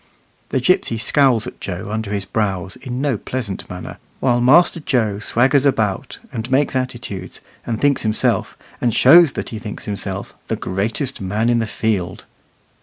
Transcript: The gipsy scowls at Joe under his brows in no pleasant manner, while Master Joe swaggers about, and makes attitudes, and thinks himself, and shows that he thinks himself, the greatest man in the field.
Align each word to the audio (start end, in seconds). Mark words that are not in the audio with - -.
The 0.49 0.59
gipsy 0.59 0.97
scowls 0.97 1.45
at 1.45 1.61
Joe 1.61 1.89
under 1.91 2.11
his 2.11 2.25
brows 2.25 2.75
in 2.75 3.01
no 3.01 3.17
pleasant 3.19 3.69
manner, 3.69 3.99
while 4.19 4.41
Master 4.41 4.79
Joe 4.79 5.19
swaggers 5.19 5.63
about, 5.63 6.17
and 6.33 6.49
makes 6.49 6.75
attitudes, 6.75 7.39
and 7.67 7.79
thinks 7.79 8.01
himself, 8.01 8.57
and 8.81 8.95
shows 8.95 9.33
that 9.33 9.49
he 9.49 9.59
thinks 9.59 9.85
himself, 9.85 10.33
the 10.47 10.55
greatest 10.55 11.21
man 11.21 11.51
in 11.51 11.59
the 11.59 11.67
field. 11.67 12.25